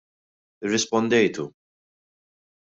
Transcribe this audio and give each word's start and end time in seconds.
Irrispondejtu. 0.65 1.45